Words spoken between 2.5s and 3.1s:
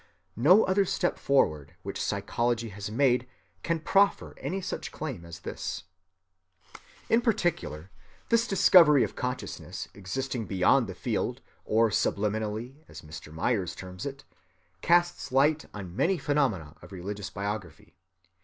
has